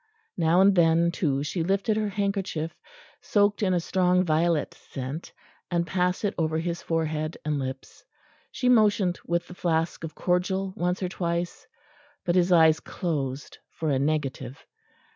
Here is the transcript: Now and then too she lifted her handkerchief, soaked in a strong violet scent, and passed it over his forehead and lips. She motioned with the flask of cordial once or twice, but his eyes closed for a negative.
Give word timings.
Now 0.35 0.61
and 0.61 0.73
then 0.73 1.11
too 1.11 1.43
she 1.43 1.61
lifted 1.61 1.95
her 1.95 2.09
handkerchief, 2.09 2.75
soaked 3.21 3.61
in 3.61 3.71
a 3.75 3.79
strong 3.79 4.23
violet 4.23 4.73
scent, 4.73 5.31
and 5.69 5.85
passed 5.85 6.25
it 6.25 6.33
over 6.39 6.57
his 6.57 6.81
forehead 6.81 7.37
and 7.45 7.59
lips. 7.59 8.03
She 8.51 8.67
motioned 8.67 9.19
with 9.27 9.47
the 9.47 9.53
flask 9.53 10.03
of 10.03 10.15
cordial 10.15 10.73
once 10.75 11.03
or 11.03 11.09
twice, 11.09 11.67
but 12.25 12.33
his 12.33 12.51
eyes 12.51 12.79
closed 12.79 13.59
for 13.69 13.91
a 13.91 13.99
negative. 13.99 14.65